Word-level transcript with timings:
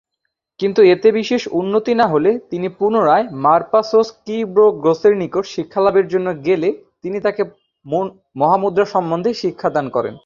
কিন্তু 0.59 0.81
এতে 0.83 1.09
বিশেষ 1.11 1.41
উন্নতি 1.51 1.93
না 1.93 2.05
হলে 2.07 2.31
তিনি 2.49 2.67
পুনরায় 2.69 3.25
মার-পা-ছোস-ক্যি-ব্লো-গ্রোসের 3.43 5.13
নিকট 5.17 5.45
শিক্ষালাভের 5.45 6.07
জন্য 6.07 6.27
গেলে 6.45 6.69
তিনি 7.03 7.17
তাকে 7.19 7.43
মহামুদ্রা 8.35 8.85
সম্বন্ধে 8.85 9.31
শিক্ষাদান 9.33 9.85
করেন। 9.89 10.15